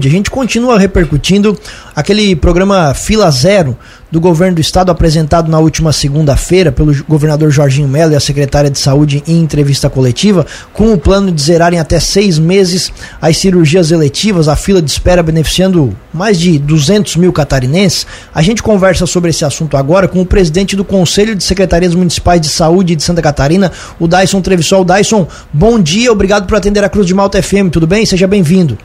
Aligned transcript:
A 0.00 0.08
gente 0.08 0.30
continua 0.30 0.78
repercutindo 0.78 1.58
aquele 1.96 2.36
programa 2.36 2.94
Fila 2.94 3.28
Zero 3.32 3.76
do 4.12 4.20
governo 4.20 4.54
do 4.54 4.60
estado 4.60 4.92
apresentado 4.92 5.50
na 5.50 5.58
última 5.58 5.92
segunda-feira 5.92 6.70
pelo 6.70 6.94
governador 7.02 7.50
Jorginho 7.50 7.88
Melo 7.88 8.12
e 8.12 8.14
a 8.14 8.20
secretária 8.20 8.70
de 8.70 8.78
saúde 8.78 9.24
em 9.26 9.40
entrevista 9.40 9.90
coletiva, 9.90 10.46
com 10.72 10.92
o 10.92 10.98
plano 10.98 11.32
de 11.32 11.42
zerarem 11.42 11.80
até 11.80 11.98
seis 11.98 12.38
meses 12.38 12.92
as 13.20 13.38
cirurgias 13.38 13.90
eletivas, 13.90 14.46
a 14.46 14.54
fila 14.54 14.80
de 14.80 14.88
espera 14.88 15.20
beneficiando 15.20 15.92
mais 16.14 16.38
de 16.38 16.60
200 16.60 17.16
mil 17.16 17.32
catarinenses. 17.32 18.06
A 18.32 18.40
gente 18.40 18.62
conversa 18.62 19.04
sobre 19.04 19.30
esse 19.30 19.44
assunto 19.44 19.76
agora 19.76 20.06
com 20.06 20.20
o 20.20 20.26
presidente 20.26 20.76
do 20.76 20.84
Conselho 20.84 21.34
de 21.34 21.42
Secretarias 21.42 21.96
Municipais 21.96 22.40
de 22.40 22.48
Saúde 22.48 22.94
de 22.94 23.02
Santa 23.02 23.20
Catarina, 23.20 23.72
o 23.98 24.06
Dyson 24.06 24.40
Trevissol. 24.42 24.84
Dyson, 24.84 25.26
bom 25.52 25.76
dia, 25.80 26.12
obrigado 26.12 26.46
por 26.46 26.56
atender 26.56 26.84
a 26.84 26.88
Cruz 26.88 27.04
de 27.04 27.14
Malta 27.14 27.42
FM, 27.42 27.70
tudo 27.72 27.84
bem? 27.84 28.06
Seja 28.06 28.28
bem-vindo. 28.28 28.78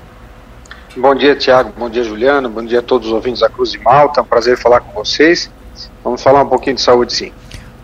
Bom 0.95 1.15
dia, 1.15 1.35
Tiago. 1.35 1.73
Bom 1.77 1.89
dia, 1.89 2.03
Juliano. 2.03 2.49
Bom 2.49 2.63
dia 2.63 2.79
a 2.79 2.83
todos 2.83 3.07
os 3.07 3.13
ouvintes 3.13 3.41
da 3.41 3.49
Cruz 3.49 3.71
de 3.71 3.79
Malta. 3.79 4.19
É 4.19 4.23
um 4.23 4.25
prazer 4.25 4.57
falar 4.57 4.81
com 4.81 4.93
vocês. 4.93 5.49
Vamos 6.03 6.21
falar 6.21 6.43
um 6.43 6.47
pouquinho 6.47 6.75
de 6.75 6.81
saúde, 6.81 7.13
sim. 7.13 7.31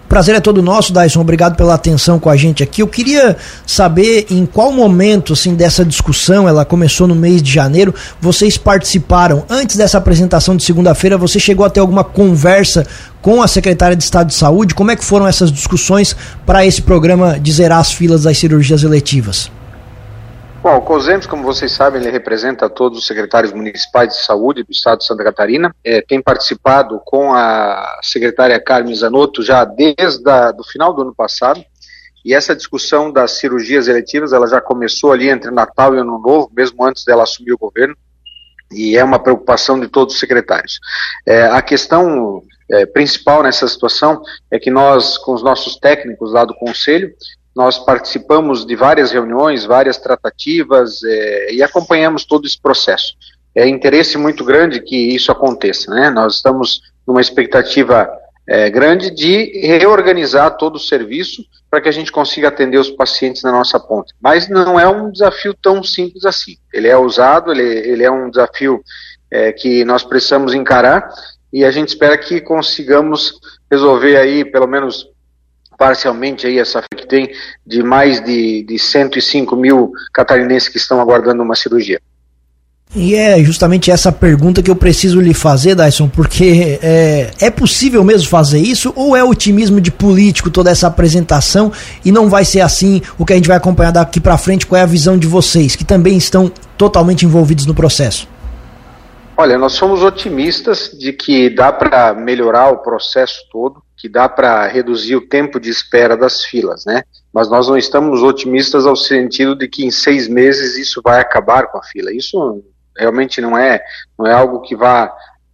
Prazer 0.07 0.35
é 0.35 0.39
todo 0.39 0.61
nosso, 0.61 0.91
Dyson. 0.91 1.21
Obrigado 1.21 1.55
pela 1.55 1.75
atenção 1.75 2.19
com 2.19 2.29
a 2.29 2.35
gente 2.35 2.63
aqui. 2.63 2.81
Eu 2.81 2.87
queria 2.87 3.37
saber 3.65 4.25
em 4.29 4.43
qual 4.45 4.71
momento 4.71 5.33
assim 5.33 5.53
dessa 5.53 5.85
discussão, 5.85 6.47
ela 6.47 6.65
começou 6.65 7.07
no 7.07 7.13
mês 7.13 7.43
de 7.43 7.51
janeiro, 7.51 7.93
vocês 8.19 8.57
participaram. 8.57 9.43
Antes 9.47 9.75
dessa 9.75 9.99
apresentação 9.99 10.55
de 10.55 10.63
segunda-feira, 10.63 11.15
você 11.15 11.39
chegou 11.39 11.63
a 11.63 11.69
ter 11.69 11.79
alguma 11.79 12.03
conversa 12.03 12.87
com 13.21 13.41
a 13.41 13.47
secretária 13.47 13.95
de 13.95 14.03
Estado 14.03 14.27
de 14.27 14.35
Saúde? 14.35 14.73
Como 14.73 14.89
é 14.89 14.95
que 14.95 15.05
foram 15.05 15.27
essas 15.27 15.51
discussões 15.51 16.15
para 16.43 16.65
esse 16.65 16.81
programa 16.81 17.39
de 17.39 17.51
zerar 17.51 17.79
as 17.79 17.91
filas 17.91 18.23
das 18.23 18.37
cirurgias 18.37 18.81
eletivas? 18.81 19.51
Bom, 20.61 20.75
o 20.75 20.81
COSEMS, 20.81 21.25
como 21.25 21.41
vocês 21.41 21.71
sabem, 21.71 22.01
ele 22.01 22.11
representa 22.11 22.69
todos 22.69 22.99
os 22.99 23.07
secretários 23.07 23.53
municipais 23.53 24.09
de 24.09 24.25
saúde 24.25 24.61
do 24.61 24.71
estado 24.73 24.99
de 24.99 25.05
Santa 25.05 25.23
Catarina. 25.23 25.73
É, 25.81 26.01
tem 26.01 26.21
participado 26.21 26.99
com 27.05 27.33
a 27.33 27.99
secretária 28.03 28.59
Carmen 28.59 28.93
Zanotto 28.93 29.41
já 29.41 29.63
desde 29.63 30.21
o 30.57 30.63
final 30.65 30.93
do 30.93 31.03
ano 31.03 31.15
passado. 31.15 31.63
E 32.25 32.33
essa 32.33 32.53
discussão 32.53 33.09
das 33.09 33.31
cirurgias 33.31 33.87
eletivas, 33.87 34.33
ela 34.33 34.47
já 34.47 34.59
começou 34.59 35.13
ali 35.13 35.29
entre 35.29 35.49
Natal 35.49 35.95
e 35.95 35.99
Ano 35.99 36.19
Novo, 36.19 36.51
mesmo 36.53 36.83
antes 36.83 37.05
dela 37.05 37.23
assumir 37.23 37.53
o 37.53 37.57
governo. 37.57 37.95
E 38.69 38.97
é 38.97 39.03
uma 39.03 39.17
preocupação 39.17 39.79
de 39.79 39.87
todos 39.87 40.15
os 40.15 40.19
secretários. 40.19 40.77
É, 41.25 41.43
a 41.43 41.61
questão 41.61 42.43
é, 42.69 42.85
principal 42.85 43.41
nessa 43.43 43.65
situação 43.65 44.21
é 44.51 44.59
que 44.59 44.69
nós, 44.69 45.17
com 45.17 45.33
os 45.33 45.41
nossos 45.41 45.77
técnicos 45.77 46.33
lá 46.33 46.43
do 46.43 46.53
Conselho, 46.53 47.13
nós 47.59 47.77
participamos 47.77 48.65
de 48.65 48.73
várias 48.73 49.11
reuniões, 49.11 49.65
várias 49.65 49.97
tratativas 49.97 51.03
é, 51.03 51.53
e 51.55 51.61
acompanhamos 51.61 52.23
todo 52.23 52.47
esse 52.47 52.57
processo. 52.57 53.15
É 53.53 53.67
interesse 53.67 54.17
muito 54.17 54.45
grande 54.45 54.79
que 54.79 54.95
isso 54.95 55.29
aconteça, 55.29 55.93
né? 55.93 56.09
Nós 56.09 56.35
estamos 56.35 56.79
numa 57.05 57.19
expectativa 57.19 58.09
é, 58.47 58.69
grande 58.69 59.11
de 59.11 59.59
reorganizar 59.67 60.55
todo 60.55 60.77
o 60.77 60.79
serviço 60.79 61.43
para 61.69 61.81
que 61.81 61.89
a 61.89 61.91
gente 61.91 62.13
consiga 62.13 62.47
atender 62.47 62.77
os 62.77 62.91
pacientes 62.91 63.43
na 63.43 63.51
nossa 63.51 63.77
ponta. 63.77 64.13
Mas 64.21 64.47
não 64.47 64.79
é 64.79 64.87
um 64.87 65.11
desafio 65.11 65.53
tão 65.53 65.83
simples 65.83 66.23
assim. 66.23 66.55
Ele 66.73 66.87
é 66.87 66.97
usado, 66.97 67.51
ele, 67.51 67.61
ele 67.61 68.05
é 68.05 68.09
um 68.09 68.29
desafio 68.29 68.81
é, 69.29 69.51
que 69.51 69.83
nós 69.83 70.01
precisamos 70.01 70.53
encarar 70.53 71.09
e 71.51 71.65
a 71.65 71.71
gente 71.71 71.89
espera 71.89 72.17
que 72.17 72.39
consigamos 72.39 73.33
resolver 73.69 74.15
aí 74.15 74.45
pelo 74.45 74.65
menos 74.65 75.09
parcialmente 75.79 76.45
aí 76.45 76.59
essa 76.59 76.83
que 76.93 77.07
tem 77.07 77.31
de 77.65 77.81
mais 77.81 78.21
de, 78.21 78.63
de 78.63 78.77
105 78.77 79.55
mil 79.55 79.91
catarinenses 80.13 80.67
que 80.67 80.77
estão 80.77 80.99
aguardando 80.99 81.41
uma 81.41 81.55
cirurgia. 81.55 81.99
E 82.95 83.13
é 83.13 83.41
justamente 83.43 83.91
essa 83.91 84.11
pergunta 84.11 84.63
que 84.63 84.69
eu 84.71 84.75
preciso 84.75 85.21
lhe 85.21 85.33
fazer, 85.33 85.75
Dyson, 85.75 86.09
porque 86.09 86.79
é, 86.81 87.29
é 87.39 87.49
possível 87.51 88.03
mesmo 88.03 88.27
fazer 88.27 88.57
isso 88.57 88.91
ou 88.95 89.15
é 89.15 89.23
otimismo 89.23 89.79
de 89.79 89.91
político 89.91 90.49
toda 90.49 90.71
essa 90.71 90.87
apresentação 90.87 91.71
e 92.03 92.11
não 92.11 92.27
vai 92.27 92.43
ser 92.43 92.61
assim 92.61 92.99
o 93.17 93.23
que 93.23 93.33
a 93.33 93.35
gente 93.35 93.47
vai 93.47 93.57
acompanhar 93.57 93.91
daqui 93.91 94.19
para 94.19 94.39
frente? 94.39 94.65
Qual 94.65 94.79
é 94.79 94.81
a 94.81 94.87
visão 94.87 95.19
de 95.19 95.27
vocês, 95.27 95.75
que 95.75 95.85
também 95.85 96.17
estão 96.17 96.51
totalmente 96.75 97.25
envolvidos 97.27 97.67
no 97.67 97.75
processo? 97.75 98.27
Olha, 99.37 99.55
nós 99.57 99.73
somos 99.73 100.01
otimistas 100.01 100.89
de 100.99 101.13
que 101.13 101.47
dá 101.49 101.71
para 101.71 102.15
melhorar 102.15 102.71
o 102.71 102.79
processo 102.79 103.39
todo, 103.51 103.83
que 103.99 104.07
dá 104.07 104.29
para 104.29 104.65
reduzir 104.65 105.17
o 105.17 105.27
tempo 105.27 105.59
de 105.59 105.69
espera 105.69 106.15
das 106.15 106.45
filas, 106.45 106.85
né? 106.85 107.03
Mas 107.33 107.49
nós 107.49 107.67
não 107.67 107.77
estamos 107.77 108.23
otimistas 108.23 108.85
ao 108.85 108.95
sentido 108.95 109.55
de 109.55 109.67
que 109.67 109.85
em 109.85 109.91
seis 109.91 110.27
meses 110.29 110.77
isso 110.77 111.01
vai 111.03 111.19
acabar 111.19 111.67
com 111.67 111.77
a 111.77 111.83
fila. 111.83 112.13
Isso 112.13 112.63
realmente 112.97 113.41
não 113.41 113.57
é, 113.57 113.83
não 114.17 114.25
é 114.25 114.33
algo 114.33 114.61
que 114.61 114.73
vai 114.73 115.09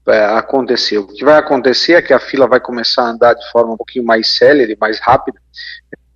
é, 0.07 0.25
acontecer. 0.25 1.00
O 1.00 1.07
que 1.07 1.25
vai 1.25 1.39
acontecer 1.39 1.94
é 1.94 2.01
que 2.03 2.13
a 2.13 2.19
fila 2.19 2.47
vai 2.47 2.59
começar 2.59 3.01
a 3.01 3.09
andar 3.09 3.33
de 3.33 3.51
forma 3.51 3.73
um 3.73 3.78
pouquinho 3.78 4.06
mais 4.06 4.38
célere, 4.38 4.77
mais 4.79 5.00
rápida. 5.00 5.39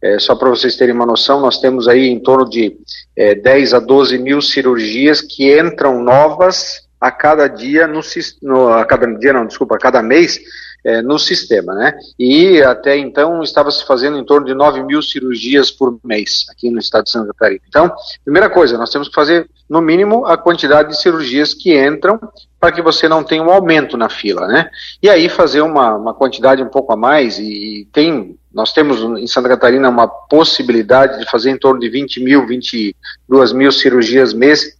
É, 0.01 0.19
só 0.19 0.35
para 0.35 0.49
vocês 0.49 0.75
terem 0.75 0.93
uma 0.93 1.07
noção, 1.07 1.41
nós 1.41 1.59
temos 1.59 1.87
aí 1.87 2.07
em 2.07 2.19
torno 2.19 2.47
de 2.47 2.77
é, 3.17 3.33
10 3.33 3.73
a 3.73 3.79
12 3.79 4.19
mil 4.19 4.39
cirurgias 4.39 5.19
que 5.19 5.59
entram 5.59 6.01
novas 6.03 6.87
a 7.01 7.11
cada 7.11 7.47
dia 7.47 7.87
no, 7.87 8.01
no 8.41 8.69
a 8.69 8.85
cada 8.85 9.07
dia 9.17 9.33
não, 9.33 9.47
desculpa, 9.47 9.75
a 9.75 9.79
cada 9.79 10.01
mês 10.01 10.39
é, 10.83 11.01
no 11.01 11.19
sistema, 11.19 11.73
né? 11.73 11.93
E 12.17 12.61
até 12.61 12.97
então 12.97 13.41
estava 13.43 13.69
se 13.71 13.85
fazendo 13.85 14.17
em 14.17 14.25
torno 14.25 14.45
de 14.45 14.53
9 14.53 14.83
mil 14.83 15.01
cirurgias 15.01 15.71
por 15.71 15.99
mês 16.03 16.45
aqui 16.49 16.69
no 16.69 16.79
estado 16.79 17.05
de 17.05 17.11
Santa 17.11 17.33
Catarina. 17.33 17.61
Então, 17.67 17.91
primeira 18.23 18.49
coisa, 18.49 18.77
nós 18.77 18.89
temos 18.89 19.09
que 19.09 19.15
fazer 19.15 19.49
no 19.69 19.81
mínimo 19.81 20.25
a 20.25 20.37
quantidade 20.37 20.89
de 20.89 21.01
cirurgias 21.01 21.53
que 21.53 21.77
entram 21.77 22.19
para 22.59 22.71
que 22.71 22.81
você 22.81 23.07
não 23.07 23.23
tenha 23.23 23.43
um 23.43 23.49
aumento 23.49 23.97
na 23.97 24.09
fila, 24.09 24.47
né? 24.47 24.69
E 25.01 25.09
aí 25.09 25.29
fazer 25.29 25.61
uma, 25.61 25.95
uma 25.95 26.13
quantidade 26.13 26.61
um 26.61 26.69
pouco 26.69 26.93
a 26.93 26.97
mais 26.97 27.39
e 27.39 27.87
tem 27.91 28.37
nós 28.51 28.73
temos 28.73 29.01
em 29.19 29.27
Santa 29.27 29.47
Catarina 29.47 29.89
uma 29.89 30.07
possibilidade 30.07 31.19
de 31.19 31.29
fazer 31.29 31.51
em 31.51 31.57
torno 31.57 31.79
de 31.79 31.87
20 31.87 32.23
mil, 32.23 32.47
22 32.47 33.53
mil 33.53 33.71
cirurgias 33.71 34.33
mês 34.33 34.75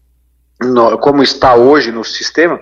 no, 0.59 0.97
como 0.97 1.23
está 1.23 1.55
hoje 1.55 1.91
no 1.91 2.03
sistema, 2.03 2.59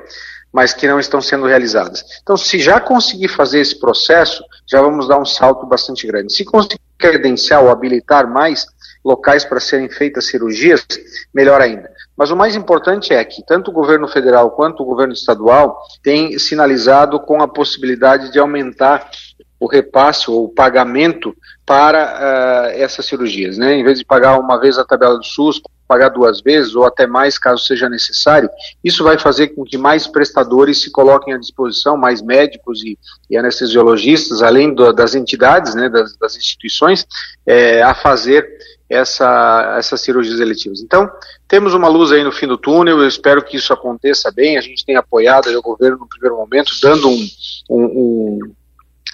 mas 0.58 0.74
que 0.74 0.88
não 0.88 1.00
estão 1.00 1.22
sendo 1.22 1.46
realizadas. 1.46 2.04
Então, 2.24 2.36
se 2.36 2.58
já 2.58 2.80
conseguir 2.80 3.28
fazer 3.28 3.60
esse 3.60 3.80
processo, 3.80 4.44
já 4.66 4.82
vamos 4.82 5.08
dar 5.08 5.20
um 5.20 5.26
salto 5.26 5.68
bastante 5.68 6.08
grande. 6.08 6.34
Se 6.34 6.44
conseguir 6.44 6.80
credenciar 6.98 7.64
ou 7.64 7.70
habilitar 7.70 8.28
mais 8.28 8.66
locais 9.06 9.46
para 9.46 9.60
serem 9.60 9.88
feitas 9.88 10.26
cirurgias, 10.26 10.84
melhor 11.32 11.62
ainda. 11.62 11.92
Mas 12.18 12.32
o 12.32 12.36
mais 12.36 12.56
importante 12.56 13.14
é 13.14 13.24
que 13.24 13.46
tanto 13.46 13.70
o 13.70 13.72
governo 13.72 14.08
federal 14.08 14.50
quanto 14.50 14.82
o 14.82 14.86
governo 14.88 15.14
estadual 15.14 15.80
têm 16.02 16.40
sinalizado 16.40 17.20
com 17.20 17.40
a 17.40 17.48
possibilidade 17.48 18.32
de 18.32 18.40
aumentar 18.40 19.12
o 19.60 19.68
repasse 19.68 20.30
ou 20.30 20.46
o 20.46 20.50
pagamento 20.50 21.36
para 21.66 22.04
uh, 22.04 22.82
essas 22.82 23.06
cirurgias, 23.06 23.58
né? 23.58 23.76
Em 23.76 23.84
vez 23.84 24.00
de 24.00 24.06
pagar 24.06 24.40
uma 24.40 24.60
vez 24.60 24.78
a 24.78 24.86
tabela 24.86 25.18
do 25.18 25.24
SUS, 25.24 25.62
pagar 25.88 26.10
duas 26.10 26.42
vezes 26.42 26.76
ou 26.76 26.86
até 26.86 27.08
mais, 27.08 27.40
caso 27.40 27.64
seja 27.64 27.90
necessário. 27.90 28.50
Isso 28.84 29.04
vai 29.04 29.18
fazer 29.18 29.50
com 29.50 29.64
que 29.64 29.78
mais 29.78 30.06
prestadores 30.06 30.82
se 30.82 30.92
coloquem 30.92 31.34
à 31.34 31.38
disposição, 31.38 31.98
mais 31.98 32.22
médicos 32.22 32.84
e, 32.84 32.98
e 33.30 33.38
anestesiologistas, 33.38 34.42
além 34.42 34.74
do, 34.74 34.92
das 34.92 35.16
entidades, 35.16 35.74
né, 35.74 35.90
das, 35.90 36.16
das 36.18 36.36
instituições, 36.36 37.08
é, 37.46 37.82
a 37.82 37.96
fazer 37.96 38.48
essa, 38.90 39.76
essas 39.78 40.02
cirurgias 40.02 40.40
eletivas. 40.40 40.82
Então, 40.82 41.10
temos 41.48 41.74
uma 41.74 41.88
luz 41.88 42.12
aí 42.12 42.24
no 42.24 42.32
fim 42.32 42.48
do 42.48 42.58
túnel, 42.58 43.00
eu 43.00 43.08
espero 43.08 43.44
que 43.44 43.58
isso 43.58 43.74
aconteça 43.74 44.32
bem, 44.32 44.58
a 44.58 44.62
gente 44.62 44.86
tem 44.86 44.96
apoiado 44.96 45.48
o 45.48 45.62
governo 45.62 45.98
no 45.98 46.08
primeiro 46.08 46.38
momento, 46.38 46.72
dando 46.82 47.10
um, 47.10 47.28
um, 47.70 47.84
um 47.84 48.40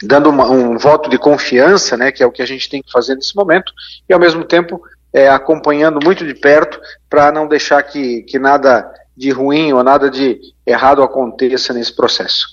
dando 0.04 0.30
uma, 0.30 0.50
um 0.50 0.78
voto 0.78 1.10
de 1.10 1.18
confiança, 1.18 1.98
né, 1.98 2.12
que 2.12 2.22
é 2.22 2.26
o 2.26 2.32
que 2.32 2.42
a 2.42 2.46
gente 2.46 2.70
tem 2.70 2.82
que 2.82 2.92
fazer 2.92 3.16
nesse 3.16 3.36
momento, 3.36 3.72
e 4.08 4.14
ao 4.14 4.20
mesmo 4.20 4.44
tempo 4.44 4.82
é, 5.14 5.30
acompanhando 5.30 6.00
muito 6.04 6.26
de 6.26 6.34
perto 6.34 6.80
para 7.10 7.32
não 7.32 7.48
deixar 7.48 7.82
que, 7.84 8.24
que 8.24 8.40
nada 8.40 8.90
de 9.16 9.32
ruim 9.32 9.72
ou 9.72 9.84
nada 9.84 10.10
de 10.10 10.40
errado 10.66 11.04
aconteça 11.04 11.74
nesse 11.74 11.96
processo. 11.96 12.46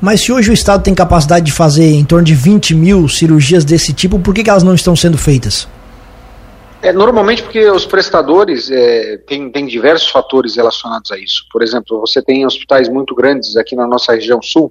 Mas 0.00 0.20
se 0.20 0.32
hoje 0.32 0.50
o 0.50 0.54
Estado 0.54 0.82
tem 0.82 0.94
capacidade 0.94 1.46
de 1.46 1.52
fazer 1.52 1.92
em 1.92 2.04
torno 2.04 2.24
de 2.24 2.34
20 2.34 2.74
mil 2.74 3.08
cirurgias 3.08 3.64
desse 3.64 3.92
tipo, 3.92 4.18
por 4.18 4.34
que, 4.34 4.44
que 4.44 4.50
elas 4.50 4.62
não 4.62 4.74
estão 4.74 4.94
sendo 4.94 5.18
feitas? 5.18 5.66
É, 6.82 6.92
normalmente 6.92 7.42
porque 7.42 7.66
os 7.70 7.86
prestadores 7.86 8.70
é, 8.70 9.16
têm, 9.26 9.50
têm 9.50 9.66
diversos 9.66 10.10
fatores 10.10 10.56
relacionados 10.56 11.10
a 11.10 11.18
isso. 11.18 11.46
Por 11.50 11.62
exemplo, 11.62 11.98
você 11.98 12.20
tem 12.20 12.44
hospitais 12.44 12.90
muito 12.90 13.14
grandes 13.14 13.56
aqui 13.56 13.74
na 13.74 13.86
nossa 13.86 14.12
região 14.12 14.42
sul, 14.42 14.70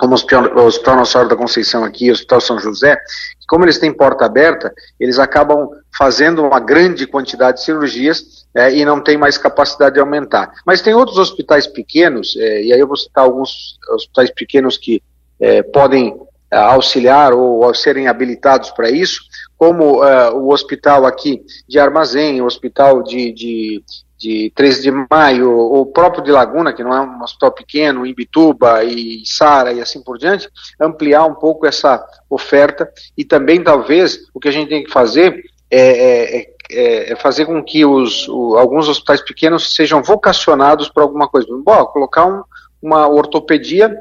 como 0.00 0.12
o 0.12 0.14
Hospital, 0.14 0.96
Nossa 0.96 1.12
Senhora 1.12 1.28
da 1.28 1.36
Conceição 1.36 1.84
aqui, 1.84 2.08
o 2.08 2.12
Hospital 2.14 2.40
São 2.40 2.58
José, 2.58 2.98
como 3.46 3.66
eles 3.66 3.78
têm 3.78 3.92
porta 3.92 4.24
aberta, 4.24 4.72
eles 4.98 5.18
acabam 5.18 5.68
fazendo 5.96 6.42
uma 6.42 6.58
grande 6.58 7.06
quantidade 7.06 7.58
de 7.58 7.64
cirurgias 7.64 8.46
é, 8.54 8.74
e 8.74 8.82
não 8.82 8.98
tem 8.98 9.18
mais 9.18 9.36
capacidade 9.36 9.96
de 9.96 10.00
aumentar. 10.00 10.50
Mas 10.64 10.80
tem 10.80 10.94
outros 10.94 11.18
hospitais 11.18 11.66
pequenos, 11.66 12.34
é, 12.38 12.62
e 12.62 12.72
aí 12.72 12.80
eu 12.80 12.86
vou 12.86 12.96
citar 12.96 13.24
alguns 13.24 13.78
hospitais 13.92 14.30
pequenos 14.30 14.78
que 14.78 15.02
é, 15.38 15.62
podem 15.62 16.16
é, 16.50 16.56
auxiliar 16.56 17.34
ou, 17.34 17.62
ou, 17.62 17.74
serem 17.74 18.08
habilitados 18.08 18.70
para 18.70 18.90
isso, 18.90 19.20
como 19.58 20.02
é, 20.02 20.30
o 20.30 20.48
hospital 20.48 21.04
aqui 21.04 21.42
de 21.68 21.78
Armazém, 21.78 22.40
o 22.40 22.46
hospital 22.46 23.02
de, 23.02 23.32
de 23.32 23.84
de 24.20 24.52
13 24.54 24.82
de 24.82 25.06
maio, 25.10 25.50
o 25.50 25.86
próprio 25.86 26.22
de 26.22 26.30
Laguna, 26.30 26.74
que 26.74 26.84
não 26.84 26.94
é 26.94 27.00
um 27.00 27.22
hospital 27.22 27.50
pequeno, 27.52 28.04
Imbituba 28.04 28.84
e 28.84 29.22
Sara 29.24 29.72
e 29.72 29.80
assim 29.80 30.02
por 30.02 30.18
diante, 30.18 30.46
ampliar 30.78 31.24
um 31.24 31.34
pouco 31.34 31.66
essa 31.66 32.04
oferta 32.28 32.92
e 33.16 33.24
também 33.24 33.62
talvez 33.62 34.28
o 34.34 34.38
que 34.38 34.48
a 34.48 34.52
gente 34.52 34.68
tem 34.68 34.84
que 34.84 34.90
fazer 34.90 35.42
é, 35.70 35.80
é, 35.80 36.46
é, 36.70 37.12
é 37.12 37.16
fazer 37.16 37.46
com 37.46 37.64
que 37.64 37.82
os, 37.86 38.28
o, 38.28 38.58
alguns 38.58 38.88
hospitais 38.88 39.22
pequenos 39.22 39.74
sejam 39.74 40.02
vocacionados 40.02 40.90
para 40.90 41.02
alguma 41.02 41.26
coisa. 41.26 41.48
Bom, 41.64 41.86
colocar 41.86 42.26
um, 42.26 42.42
uma 42.82 43.08
ortopedia 43.08 43.96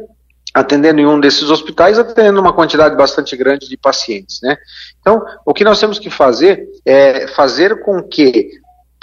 atendendo 0.53 0.99
em 0.99 1.05
um 1.05 1.19
desses 1.19 1.49
hospitais, 1.49 1.99
atendendo 1.99 2.41
uma 2.41 2.53
quantidade 2.53 2.95
bastante 2.95 3.35
grande 3.37 3.69
de 3.69 3.77
pacientes, 3.77 4.39
né? 4.41 4.57
Então, 4.99 5.23
o 5.45 5.53
que 5.53 5.63
nós 5.63 5.79
temos 5.79 5.99
que 5.99 6.09
fazer 6.09 6.67
é 6.85 7.27
fazer 7.27 7.81
com 7.81 8.01
que, 8.01 8.58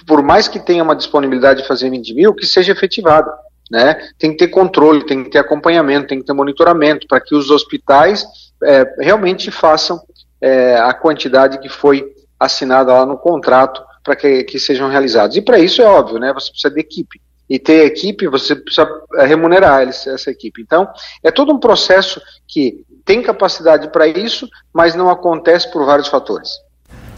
por 0.07 0.23
mais 0.23 0.49
que 0.49 0.61
tenha 0.61 0.83
uma 0.83 0.95
disponibilidade 0.95 1.63
de 1.63 1.69
fazer 1.69 1.91
20 1.91 2.15
mil, 2.15 2.35
que 2.35 2.47
seja 2.47 2.73
efetivado, 2.73 3.31
né? 3.71 4.11
Tem 4.19 4.31
que 4.31 4.39
ter 4.39 4.49
controle, 4.49 5.05
tem 5.05 5.25
que 5.25 5.31
ter 5.31 5.39
acompanhamento, 5.39 6.09
tem 6.09 6.21
que 6.21 6.25
ter 6.25 6.33
monitoramento, 6.33 7.07
para 7.07 7.21
que 7.21 7.35
os 7.35 7.51
hospitais 7.51 8.27
é, 8.63 8.95
realmente 8.99 9.51
façam 9.51 10.01
é, 10.41 10.77
a 10.77 10.95
quantidade 10.95 11.59
que 11.59 11.69
foi 11.69 12.05
assinada 12.39 12.93
lá 12.93 13.07
no 13.07 13.17
contrato 13.19 13.83
para 14.05 14.15
que, 14.15 14.45
que 14.45 14.59
sejam 14.59 14.89
realizados. 14.89 15.37
E 15.37 15.43
para 15.43 15.59
isso 15.59 15.83
é 15.83 15.85
óbvio, 15.85 16.19
né? 16.19 16.33
Você 16.33 16.51
precisa 16.51 16.73
de 16.73 16.81
equipe 16.81 17.21
e 17.49 17.59
ter 17.59 17.85
equipe, 17.87 18.27
você 18.27 18.57
precisa 18.57 18.89
eh, 19.15 19.27
remunerar 19.27 19.83
essa 19.89 20.31
equipe. 20.31 20.61
Então, 20.61 20.89
é 21.23 21.31
todo 21.31 21.53
um 21.53 21.59
processo 21.59 22.21
que 22.47 22.85
tem 23.05 23.23
capacidade 23.23 23.89
para 23.91 24.07
isso, 24.07 24.49
mas 24.73 24.95
não 24.95 25.09
acontece 25.09 25.71
por 25.71 25.85
vários 25.85 26.09
fatores. 26.09 26.51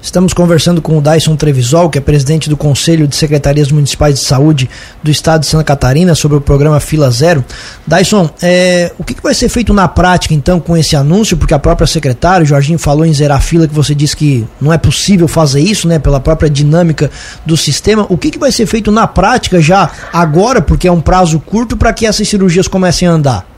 Estamos 0.00 0.32
conversando 0.32 0.80
com 0.80 0.96
o 0.96 1.02
Dyson 1.02 1.34
Trevisol, 1.34 1.90
que 1.90 1.98
é 1.98 2.00
presidente 2.00 2.48
do 2.48 2.56
Conselho 2.56 3.08
de 3.08 3.16
Secretarias 3.16 3.72
Municipais 3.72 4.14
de 4.14 4.24
Saúde 4.24 4.70
do 5.02 5.10
Estado 5.10 5.40
de 5.40 5.48
Santa 5.48 5.64
Catarina, 5.64 6.14
sobre 6.14 6.36
o 6.36 6.40
programa 6.40 6.78
Fila 6.78 7.10
Zero. 7.10 7.44
Dyson, 7.84 8.30
é, 8.40 8.92
o 8.96 9.02
que, 9.02 9.16
vai 9.20 9.34
ser 9.34 9.48
feito 9.48 9.74
na 9.74 9.88
prática, 9.88 10.32
então, 10.32 10.60
com 10.60 10.76
esse 10.76 10.94
anúncio? 10.94 11.36
Porque 11.36 11.52
a 11.52 11.58
própria 11.58 11.86
secretária, 11.86 12.44
o 12.44 12.46
Jorginho, 12.46 12.78
falou 12.78 13.04
em 13.04 13.12
zerar 13.12 13.38
a 13.38 13.40
fila, 13.40 13.66
que 13.66 13.74
você 13.74 13.92
disse 13.92 14.16
que 14.16 14.46
não 14.60 14.72
é 14.72 14.78
possível 14.78 15.26
fazer 15.26 15.60
isso, 15.60 15.88
né, 15.88 15.98
pela 15.98 16.20
própria 16.20 16.48
dinâmica 16.48 17.10
do 17.44 17.56
sistema. 17.56 18.06
O 18.08 18.16
que, 18.16 18.30
que 18.30 18.38
vai 18.38 18.52
ser 18.52 18.66
feito 18.66 18.92
na 18.92 19.06
prática 19.08 19.60
já 19.60 19.90
agora, 20.12 20.62
porque 20.62 20.86
é 20.86 20.92
um 20.92 21.00
prazo 21.00 21.40
curto, 21.40 21.76
para 21.76 21.92
que 21.92 22.06
essas 22.06 22.28
cirurgias 22.28 22.68
comecem 22.68 23.08
a 23.08 23.10
andar? 23.10 23.57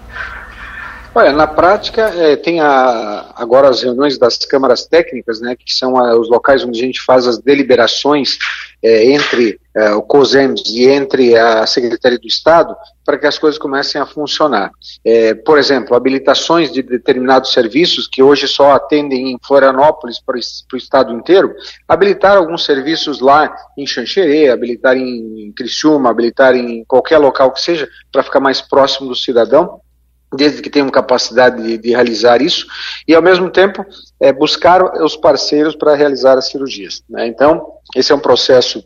Olha, 1.12 1.32
na 1.32 1.46
prática, 1.46 2.02
é, 2.02 2.36
tem 2.36 2.60
a, 2.60 3.32
agora 3.34 3.68
as 3.68 3.82
reuniões 3.82 4.16
das 4.16 4.38
câmaras 4.38 4.86
técnicas, 4.86 5.40
né, 5.40 5.56
que 5.56 5.74
são 5.74 5.96
a, 5.96 6.16
os 6.16 6.30
locais 6.30 6.62
onde 6.62 6.80
a 6.80 6.86
gente 6.86 7.00
faz 7.00 7.26
as 7.26 7.38
deliberações 7.38 8.38
é, 8.80 9.06
entre 9.06 9.58
é, 9.74 9.90
o 9.92 10.02
COSEMS 10.02 10.62
e 10.68 10.86
entre 10.86 11.36
a 11.36 11.66
Secretaria 11.66 12.16
do 12.16 12.28
Estado, 12.28 12.76
para 13.04 13.18
que 13.18 13.26
as 13.26 13.36
coisas 13.40 13.58
comecem 13.58 14.00
a 14.00 14.06
funcionar. 14.06 14.70
É, 15.04 15.34
por 15.34 15.58
exemplo, 15.58 15.96
habilitações 15.96 16.72
de 16.72 16.80
determinados 16.80 17.52
serviços 17.52 18.06
que 18.06 18.22
hoje 18.22 18.46
só 18.46 18.70
atendem 18.70 19.32
em 19.32 19.38
Florianópolis 19.44 20.20
para 20.20 20.36
o 20.36 20.76
estado 20.76 21.12
inteiro, 21.12 21.52
habilitar 21.88 22.36
alguns 22.36 22.64
serviços 22.64 23.20
lá 23.20 23.52
em 23.76 23.84
Xanxerê, 23.84 24.48
habilitar 24.48 24.96
em 24.96 25.52
Criciúma, 25.56 26.08
habilitar 26.08 26.54
em 26.54 26.84
qualquer 26.84 27.18
local 27.18 27.50
que 27.50 27.60
seja, 27.60 27.88
para 28.12 28.22
ficar 28.22 28.38
mais 28.38 28.60
próximo 28.60 29.08
do 29.08 29.16
cidadão 29.16 29.80
desde 30.32 30.62
que 30.62 30.70
tenham 30.70 30.88
capacidade 30.88 31.62
de, 31.62 31.78
de, 31.78 31.90
realizar 31.90 32.40
isso, 32.40 32.66
e 33.06 33.14
ao 33.14 33.22
mesmo 33.22 33.50
tempo 33.50 33.84
é, 34.20 34.32
buscar 34.32 34.82
os 35.02 35.16
parceiros 35.16 35.74
para 35.74 35.94
realizar 35.94 36.38
as 36.38 36.48
cirurgias. 36.48 37.02
Né? 37.08 37.26
Então, 37.26 37.66
esse 37.96 38.12
é 38.12 38.14
um 38.14 38.20
processo 38.20 38.84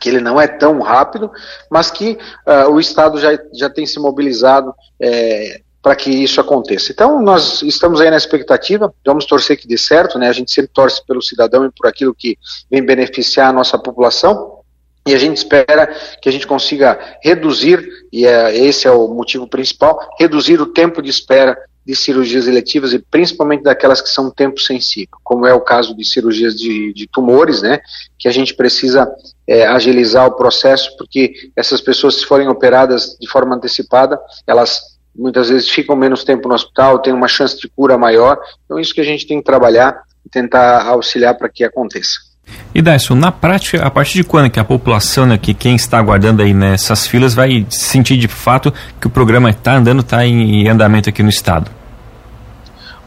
que 0.00 0.10
ele 0.10 0.20
não 0.20 0.40
é 0.40 0.46
tão 0.46 0.80
rápido, 0.80 1.30
mas 1.70 1.90
que 1.90 2.18
uh, 2.46 2.70
o 2.70 2.78
Estado 2.78 3.18
já, 3.18 3.30
já 3.54 3.70
tem 3.70 3.86
se 3.86 3.98
mobilizado 3.98 4.74
é, 5.00 5.60
para 5.82 5.96
que 5.96 6.10
isso 6.10 6.40
aconteça. 6.40 6.92
Então, 6.92 7.22
nós 7.22 7.62
estamos 7.62 8.00
aí 8.00 8.10
na 8.10 8.16
expectativa, 8.16 8.92
vamos 9.06 9.24
torcer 9.24 9.56
que 9.56 9.66
dê 9.68 9.78
certo, 9.78 10.18
né? 10.18 10.28
a 10.28 10.32
gente 10.32 10.52
sempre 10.52 10.70
torce 10.74 11.00
pelo 11.06 11.22
cidadão 11.22 11.64
e 11.64 11.70
por 11.70 11.86
aquilo 11.86 12.14
que 12.14 12.36
vem 12.70 12.84
beneficiar 12.84 13.48
a 13.48 13.52
nossa 13.52 13.78
população, 13.78 14.55
e 15.06 15.14
a 15.14 15.18
gente 15.18 15.36
espera 15.36 15.86
que 16.20 16.28
a 16.28 16.32
gente 16.32 16.46
consiga 16.46 16.98
reduzir, 17.22 17.88
e 18.12 18.26
é, 18.26 18.56
esse 18.56 18.88
é 18.88 18.90
o 18.90 19.08
motivo 19.08 19.46
principal, 19.46 19.98
reduzir 20.18 20.60
o 20.60 20.66
tempo 20.66 21.00
de 21.00 21.10
espera 21.10 21.56
de 21.86 21.94
cirurgias 21.94 22.48
eletivas 22.48 22.92
e 22.92 22.98
principalmente 22.98 23.62
daquelas 23.62 24.00
que 24.00 24.08
são 24.08 24.28
tempo 24.28 24.60
sensível, 24.60 25.16
como 25.22 25.46
é 25.46 25.54
o 25.54 25.60
caso 25.60 25.96
de 25.96 26.04
cirurgias 26.04 26.56
de, 26.56 26.92
de 26.92 27.06
tumores, 27.06 27.62
né, 27.62 27.80
que 28.18 28.26
a 28.26 28.32
gente 28.32 28.54
precisa 28.54 29.08
é, 29.46 29.64
agilizar 29.64 30.26
o 30.26 30.36
processo, 30.36 30.96
porque 30.98 31.32
essas 31.54 31.80
pessoas, 31.80 32.16
se 32.16 32.26
forem 32.26 32.48
operadas 32.48 33.16
de 33.20 33.28
forma 33.28 33.54
antecipada, 33.54 34.18
elas 34.44 34.80
muitas 35.14 35.48
vezes 35.48 35.68
ficam 35.68 35.94
menos 35.94 36.24
tempo 36.24 36.48
no 36.48 36.54
hospital, 36.56 36.98
têm 36.98 37.12
uma 37.12 37.28
chance 37.28 37.56
de 37.56 37.68
cura 37.68 37.96
maior, 37.96 38.36
então 38.64 38.80
isso 38.80 38.92
que 38.92 39.00
a 39.00 39.04
gente 39.04 39.24
tem 39.24 39.38
que 39.38 39.44
trabalhar 39.44 40.02
e 40.24 40.28
tentar 40.28 40.84
auxiliar 40.88 41.38
para 41.38 41.48
que 41.48 41.62
aconteça. 41.62 42.25
E 42.74 42.82
Dyson, 42.82 43.14
na 43.14 43.32
prática, 43.32 43.82
a 43.82 43.90
partir 43.90 44.18
de 44.18 44.24
quando 44.24 44.50
que 44.50 44.60
a 44.60 44.64
população, 44.64 45.26
né, 45.26 45.38
que 45.38 45.54
quem 45.54 45.74
está 45.74 45.98
aguardando 45.98 46.42
aí 46.42 46.52
nessas 46.52 47.06
filas 47.06 47.34
vai 47.34 47.66
sentir 47.70 48.16
de 48.16 48.28
fato 48.28 48.72
que 49.00 49.06
o 49.06 49.10
programa 49.10 49.50
está 49.50 49.76
andando, 49.76 50.00
está 50.00 50.26
em 50.26 50.68
andamento 50.68 51.08
aqui 51.08 51.22
no 51.22 51.30
estado? 51.30 51.70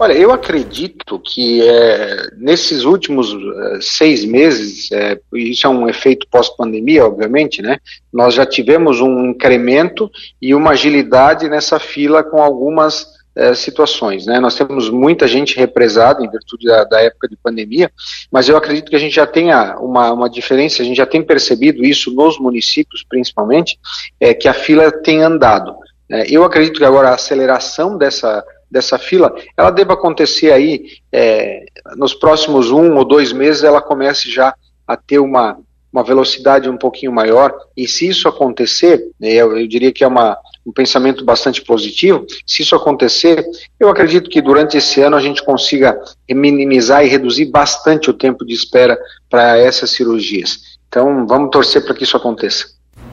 Olha, 0.02 0.14
eu 0.14 0.32
acredito 0.32 1.20
que 1.20 1.62
é, 1.62 2.30
nesses 2.38 2.86
últimos 2.86 3.34
é, 3.34 3.82
seis 3.82 4.24
meses, 4.24 4.90
é, 4.94 5.20
isso 5.34 5.68
é 5.68 5.70
um 5.70 5.90
efeito 5.90 6.26
pós-pandemia, 6.32 7.06
obviamente, 7.06 7.62
né? 7.62 7.80
Nós 8.12 8.34
já 8.34 8.46
tivemos 8.46 9.02
um 9.02 9.26
incremento 9.26 10.10
e 10.42 10.56
uma 10.56 10.72
agilidade 10.72 11.50
nessa 11.50 11.80
fila 11.80 12.24
com 12.24 12.42
algumas 12.42 13.19
é, 13.36 13.54
situações. 13.54 14.26
Né? 14.26 14.40
Nós 14.40 14.56
temos 14.56 14.90
muita 14.90 15.28
gente 15.28 15.58
represada 15.58 16.24
em 16.24 16.30
virtude 16.30 16.66
da, 16.66 16.84
da, 16.84 17.02
época 17.02 17.28
de 17.28 17.38
pandemia, 17.38 17.92
mas 18.32 18.50
eu 18.50 18.58
acredito 18.58 18.90
que 18.90 18.96
a 18.96 19.00
gente 19.00 19.16
já 19.16 19.26
tenha 19.26 19.78
uma, 19.80 20.12
uma 20.12 20.30
diferença, 20.30 20.82
a 20.82 20.86
gente 20.86 20.98
já 20.98 21.06
tem 21.06 21.22
percebido 21.22 21.84
isso 21.84 22.14
nos 22.14 22.40
municípios, 22.40 23.06
principalmente, 23.08 23.80
é, 24.20 24.34
que 24.34 24.48
a 24.48 24.54
fila 24.54 24.92
tem 24.92 25.22
andado. 25.22 25.76
Né? 26.10 26.26
Eu 26.28 26.44
acredito 26.44 26.78
que 26.78 26.86
agora 26.86 27.10
a 27.10 27.16
aceleração 27.16 27.98
dessa 27.98 28.44
dessa 28.70 29.00
fila, 29.00 29.34
ela 29.58 29.72
deva 29.72 29.94
acontecer 29.94 30.52
aí 30.52 30.86
é, 31.12 31.66
nos 31.96 32.14
próximos 32.14 32.70
um 32.70 32.96
ou 32.98 33.04
dois 33.04 33.32
meses, 33.32 33.64
ela 33.64 33.82
comece 33.82 34.30
já 34.32 34.54
a 34.88 34.96
ter 34.96 35.18
uma, 35.18 35.58
uma 35.92 36.04
velocidade 36.04 36.70
um 36.70 36.78
pouquinho 36.78 37.12
maior, 37.12 37.52
e 37.76 37.88
se 37.88 38.08
isso 38.08 38.28
acontecer, 38.28 39.10
né, 39.20 39.30
eu, 39.32 39.58
eu 39.58 39.68
diria 39.68 39.92
que 39.92 40.04
é 40.04 40.08
uma, 40.08 40.38
um 40.66 40.72
pensamento 40.72 41.24
bastante 41.24 41.62
positivo. 41.62 42.26
Se 42.46 42.62
isso 42.62 42.76
acontecer, 42.76 43.46
eu 43.80 43.90
acredito 43.90 44.30
que 44.30 44.42
durante 44.42 44.78
esse 44.78 45.02
ano 45.02 45.16
a 45.16 45.22
gente 45.22 45.44
consiga 45.44 46.00
minimizar 46.30 47.06
e 47.06 47.10
reduzir 47.10 47.46
bastante 47.46 48.10
o 48.10 48.14
tempo 48.14 48.46
de 48.46 48.54
espera 48.54 48.98
para 49.30 49.58
essas 49.58 49.92
cirurgias. 49.92 50.60
Então, 50.88 51.26
vamos 51.28 51.50
torcer 51.52 51.84
para 51.84 51.94
que 51.94 52.04
isso 52.04 52.18
aconteça. 52.18 52.66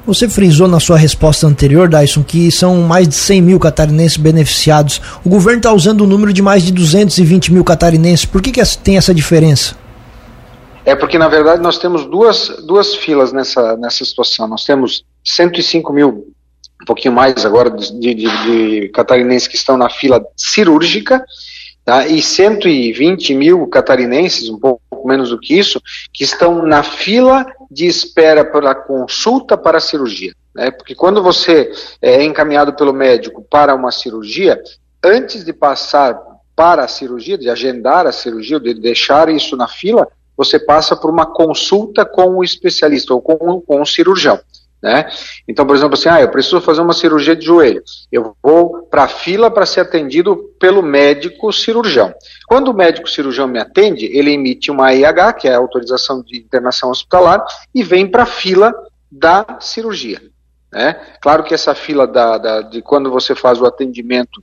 Você 0.07 0.29
frisou 0.29 0.69
na 0.69 0.79
sua 0.79 0.97
resposta 0.97 1.47
anterior, 1.47 1.89
Dyson, 1.89 2.23
que 2.23 2.51
são 2.53 2.83
mais 2.83 3.09
de 3.09 3.15
100 3.15 3.43
mil 3.43 3.59
catarinenses 3.59 4.17
beneficiados. 4.17 5.01
O 5.25 5.29
governo 5.29 5.59
está 5.59 5.73
usando 5.73 6.03
o 6.03 6.07
número 6.07 6.33
de 6.33 6.41
mais 6.41 6.63
de 6.63 6.73
220 6.73 7.53
mil 7.53 7.65
catarinenses. 7.65 8.25
Por 8.25 8.41
que, 8.41 8.53
que 8.53 8.79
tem 8.79 8.97
essa 8.97 9.13
diferença? 9.13 9.77
É 10.85 10.95
porque, 10.95 11.19
na 11.19 11.27
verdade, 11.27 11.61
nós 11.61 11.79
temos 11.79 12.07
duas, 12.07 12.49
duas 12.65 12.95
filas 12.95 13.33
nessa, 13.33 13.77
nessa 13.77 14.05
situação. 14.05 14.47
Nós 14.47 14.65
temos 14.65 15.05
105 15.25 15.93
mil 15.93 16.29
um 16.81 16.85
pouquinho 16.85 17.15
mais 17.15 17.45
agora 17.45 17.71
de, 17.71 18.15
de, 18.15 18.15
de 18.15 18.89
catarinenses 18.89 19.49
que 19.49 19.57
estão 19.57 19.77
na 19.77 19.89
fila 19.89 20.25
cirúrgica, 20.37 21.25
tá? 21.85 22.07
e 22.07 22.21
120 22.21 23.35
mil 23.35 23.67
catarinenses, 23.67 24.49
um 24.49 24.59
pouco 24.59 24.83
menos 25.07 25.31
do 25.31 25.39
que 25.39 25.59
isso, 25.59 25.81
que 26.13 26.25
estão 26.25 26.67
na 26.67 26.83
fila 26.83 27.47
de 27.71 27.87
espera 27.87 28.45
pela 28.45 28.75
consulta 28.75 29.57
para 29.57 29.79
a 29.79 29.81
cirurgia. 29.81 30.33
Né? 30.55 30.71
Porque 30.71 30.95
quando 30.95 31.23
você 31.23 31.71
é 32.03 32.23
encaminhado 32.25 32.75
pelo 32.75 32.93
médico 32.93 33.43
para 33.49 33.75
uma 33.75 33.93
cirurgia, 33.93 34.61
antes 35.03 35.45
de 35.45 35.53
passar 35.53 36.19
para 36.55 36.85
a 36.85 36.89
cirurgia, 36.89 37.37
de 37.37 37.51
agendar 37.51 38.07
a 38.07 38.13
cirurgia, 38.13 38.59
de 38.59 38.75
deixar 38.75 39.29
isso 39.29 39.57
na 39.57 39.69
fila, 39.69 40.09
você 40.37 40.59
passa 40.59 40.97
por 40.97 41.11
uma 41.11 41.27
consulta 41.27 42.05
com 42.05 42.37
o 42.37 42.45
especialista 42.45 43.15
ou 43.15 43.21
com, 43.21 43.61
com 43.61 43.81
o 43.81 43.87
cirurgião. 43.87 44.39
Né? 44.83 45.09
Então, 45.49 45.67
por 45.67 45.75
exemplo, 45.75 45.95
assim, 45.95 46.09
ah, 46.09 46.21
eu 46.21 46.31
preciso 46.31 46.61
fazer 46.61 46.81
uma 46.81 46.93
cirurgia 46.93 47.35
de 47.35 47.45
joelho. 47.45 47.83
Eu 48.13 48.37
vou 48.43 48.83
para 48.83 49.05
a 49.05 49.09
fila 49.09 49.51
para 49.51 49.67
ser 49.67 49.81
atendido 49.81 50.37
pelo 50.61 50.83
médico 50.83 51.53
cirurgião. 51.53 52.15
Quando 52.47 52.69
o 52.69 52.75
médico 52.75 53.09
cirurgião 53.09 53.49
me 53.49 53.59
atende, 53.59 54.07
ele 54.07 54.33
emite 54.33 54.71
uma 54.71 54.93
IH, 54.95 55.33
que 55.35 55.49
é 55.49 55.55
a 55.55 55.59
autorização 55.59 56.23
de 56.23 56.37
internação 56.37 56.91
hospitalar, 56.91 57.45
e 57.75 57.83
vem 57.83 58.07
para 58.07 58.25
a 58.25 58.27
fila 58.27 58.73
da 59.11 59.59
cirurgia. 59.61 60.21
Né? 60.73 60.95
Claro 61.21 61.43
que 61.43 61.55
essa 61.55 61.75
fila 61.75 62.07
da, 62.07 62.39
da, 62.39 62.63
de 62.63 62.83
quando 62.83 63.11
você 63.11 63.35
faz 63.35 63.61
o 63.61 63.67
atendimento 63.67 64.43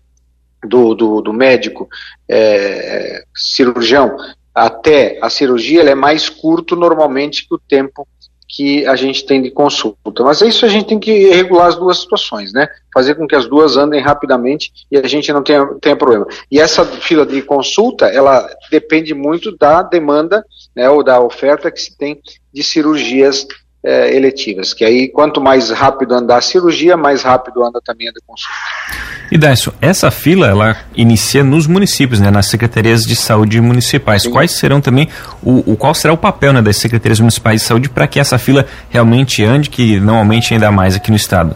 do, 0.64 0.96
do, 0.96 1.22
do 1.22 1.34
médico 1.34 1.88
é, 2.28 3.24
cirurgião 3.36 4.18
até 4.54 5.20
a 5.22 5.30
cirurgia, 5.30 5.84
é 5.84 5.96
mais 5.96 6.30
curto 6.30 6.76
normalmente 6.76 7.48
que 7.48 7.54
o 7.56 7.60
tempo 7.60 8.08
que 8.54 8.86
a 8.86 8.96
gente 8.96 9.26
tem 9.26 9.42
de 9.42 9.50
consulta. 9.50 10.24
Mas 10.24 10.42
é 10.44 10.48
isso 10.48 10.64
a 10.64 10.70
gente 10.70 10.86
tem 10.86 11.00
que 11.00 11.30
regular 11.32 11.68
as 11.68 11.76
duas 11.76 12.00
situações, 12.00 12.54
né? 12.54 12.68
Fazer 12.94 13.16
com 13.16 13.28
que 13.28 13.36
as 13.36 13.48
duas 13.48 13.78
andem 13.78 14.00
rapidamente 14.00 14.72
e 14.92 14.98
a 14.98 15.08
gente 15.08 15.34
não 15.34 15.42
tenha, 15.42 15.66
tenha 15.82 15.96
problema. 15.96 16.28
E 16.52 16.60
essa 16.60 16.86
fila 16.86 17.26
de 17.26 17.42
consulta, 17.42 18.06
ela 18.06 18.48
depende 18.70 19.16
muito 19.16 19.58
da 19.58 19.82
demanda, 19.82 20.46
né, 20.76 20.88
ou 20.88 21.04
da 21.04 21.20
oferta 21.20 21.72
que 21.72 21.82
se 21.82 21.98
tem 21.98 22.22
de 22.54 22.64
cirurgias 22.64 23.48
é, 23.84 24.16
eletivas, 24.16 24.74
que 24.74 24.86
aí 24.86 25.10
quanto 25.10 25.42
mais 25.42 25.70
rápido 25.70 26.14
andar 26.14 26.38
a 26.38 26.42
cirurgia, 26.42 26.96
mais 26.96 27.22
rápido 27.22 27.64
anda 27.64 27.82
também 27.84 28.08
a 28.08 28.12
consulta. 28.26 28.54
E 29.32 29.38
Décio, 29.38 29.74
essa 29.82 30.10
fila 30.12 30.48
ela 30.48 30.78
inicia 30.96 31.44
nos 31.44 31.68
municípios, 31.68 32.20
né, 32.20 32.32
nas 32.32 32.46
secretarias 32.46 33.04
de 33.04 33.16
saúde 33.16 33.60
municipais. 33.60 34.24
Sim. 34.24 34.32
Quais 34.32 34.52
serão 34.52 34.80
também 34.80 35.10
o, 35.42 35.74
o, 35.74 35.76
qual 35.76 35.94
será 35.94 36.14
o 36.14 36.18
papel 36.18 36.54
né, 36.54 36.62
das 36.62 36.78
secretarias 36.78 37.20
municipais 37.20 37.62
de 37.62 37.68
saúde 37.68 37.90
para 37.90 38.08
que 38.08 38.20
essa 38.20 38.38
fila 38.38 38.66
realmente 38.90 39.44
ande, 39.44 39.70
que 39.70 40.00
não 40.00 40.18
aumente 40.18 40.54
ainda 40.54 40.72
mais 40.72 40.96
aqui 40.96 41.10
no 41.10 41.18
estado? 41.18 41.56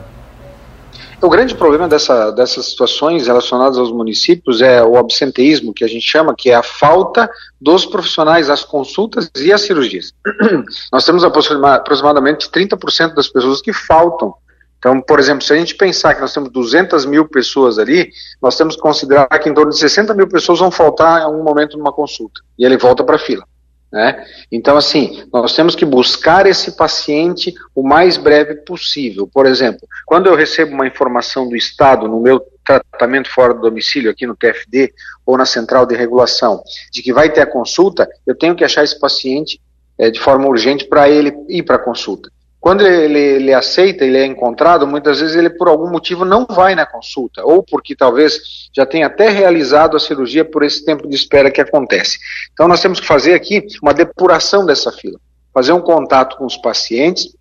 O 1.20 1.30
grande 1.30 1.56
problema 1.56 1.88
dessa, 1.88 2.30
dessas 2.30 2.70
situações 2.70 3.26
relacionadas 3.26 3.80
aos 3.80 3.92
municípios 3.92 4.62
é 4.62 4.84
o 4.84 4.98
absenteísmo, 4.98 5.74
que 5.74 5.84
a 5.84 5.88
gente 5.88 6.08
chama, 6.08 6.36
que 6.36 6.52
é 6.52 6.54
a 6.54 6.62
falta 6.62 7.28
dos 7.60 7.88
profissionais 7.88 8.52
às 8.52 8.64
consultas 8.64 9.32
e 9.36 9.52
às 9.52 9.62
cirurgias. 9.62 10.14
Nós 10.94 11.04
temos 11.06 11.24
aproximadamente 11.24 12.50
30% 12.52 13.16
das 13.16 13.28
pessoas 13.28 13.62
que 13.62 13.74
faltam. 13.74 14.36
Então, 14.78 15.02
por 15.02 15.20
exemplo, 15.20 15.44
se 15.44 15.52
a 15.52 15.58
gente 15.58 15.74
pensar 15.74 16.14
que 16.14 16.22
nós 16.22 16.32
temos 16.32 16.52
200 16.52 17.04
mil 17.06 17.28
pessoas 17.28 17.80
ali, 17.80 18.12
nós 18.40 18.56
temos 18.56 18.76
que 18.76 18.82
considerar 18.82 19.28
que 19.40 19.50
em 19.50 19.54
torno 19.54 19.72
de 19.72 19.80
60 19.80 20.14
mil 20.14 20.28
pessoas 20.28 20.60
vão 20.60 20.70
faltar 20.70 21.20
em 21.20 21.24
algum 21.24 21.42
momento 21.42 21.80
numa 21.80 21.92
consulta. 21.92 22.42
E 22.60 22.64
ele 22.64 22.78
volta 22.78 23.04
para 23.04 23.16
a 23.16 23.20
fila. 23.20 23.44
Né? 23.92 24.26
Então, 24.52 24.76
assim, 24.76 25.24
nós 25.32 25.56
temos 25.56 25.76
que 25.76 25.86
buscar 25.86 26.46
esse 26.46 26.76
paciente 26.76 27.54
o 27.74 27.82
mais 27.82 28.18
breve 28.18 28.56
possível. 28.56 29.28
Por 29.28 29.46
exemplo, 29.46 29.88
quando 30.06 30.28
eu 30.28 30.36
recebo 30.36 30.74
uma 30.74 30.88
informação 30.88 31.48
do 31.48 31.56
Estado 31.56 32.08
no 32.08 32.22
meu 32.22 32.42
tratamento 32.66 33.30
fora 33.30 33.54
do 33.54 33.62
domicílio, 33.62 34.12
aqui 34.12 34.28
no 34.28 34.36
TFD 34.36 34.94
ou 35.26 35.38
na 35.38 35.46
central 35.46 35.86
de 35.86 35.96
regulação, 35.96 36.62
de 36.92 37.02
que 37.02 37.14
vai 37.14 37.32
ter 37.32 37.42
a 37.42 37.46
consulta, 37.46 38.10
eu 38.26 38.36
tenho 38.36 38.56
que 38.56 38.64
achar 38.64 38.84
esse 38.84 39.00
paciente 39.00 39.62
é, 39.98 40.12
de 40.12 40.20
forma 40.20 40.48
urgente 40.48 40.86
para 40.86 41.10
ele 41.10 41.34
ir 41.48 41.64
para 41.64 41.78
a 41.78 41.80
consulta. 41.80 42.30
Quando 42.68 42.86
ele, 42.86 43.18
ele, 43.18 43.54
aceita, 43.54 44.04
ele 44.04 44.18
é 44.18 44.26
encontrado, 44.26 44.86
muitas 44.86 45.22
vezes 45.22 45.38
ele 45.38 45.50
por 45.50 45.70
algum 45.70 45.90
motivo 45.90 46.26
não 46.26 46.46
vai 46.46 46.76
na 46.76 46.86
consulta, 46.86 47.42
ou 47.46 47.64
porque 47.64 47.96
talvez 47.96 48.68
já 48.76 48.86
tenha 48.86 49.08
até 49.08 49.30
realizado 49.30 49.96
a 49.96 50.00
cirurgia 50.02 50.44
por 50.44 50.64
esse 50.64 50.84
tempo 50.84 51.08
de 51.08 51.16
espera 51.16 51.50
que 51.50 51.62
acontece. 51.62 52.20
Então 52.52 52.68
nós 52.68 52.82
temos 52.82 53.00
que 53.00 53.08
fazer 53.08 53.36
aqui 53.36 53.66
uma 53.82 53.94
depuração 53.94 54.66
dessa 54.66 54.92
fila, 54.92 55.18
fazer 55.54 55.72
um 55.72 55.80
contato 55.80 56.36
com 56.36 56.46
os 56.46 56.58
pacientes, 56.58 57.34